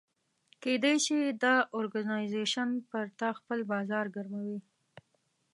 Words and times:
کېدای 0.63 0.95
شي 1.05 1.19
دا 1.43 1.55
اورګنایزیش 1.75 2.53
پر 2.89 3.05
تا 3.19 3.29
خپل 3.39 3.59
بازار 3.71 4.05
ګرموي. 4.15 4.59